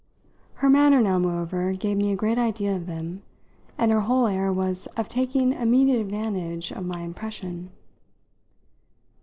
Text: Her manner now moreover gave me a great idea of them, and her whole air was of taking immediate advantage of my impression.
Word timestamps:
Her 0.55 0.67
manner 0.67 0.99
now 0.99 1.19
moreover 1.19 1.73
gave 1.73 1.97
me 1.97 2.11
a 2.11 2.15
great 2.15 2.39
idea 2.39 2.75
of 2.75 2.87
them, 2.87 3.21
and 3.77 3.91
her 3.91 3.99
whole 4.01 4.25
air 4.25 4.51
was 4.51 4.87
of 4.97 5.07
taking 5.07 5.51
immediate 5.53 6.01
advantage 6.01 6.71
of 6.71 6.87
my 6.87 7.01
impression. 7.01 7.69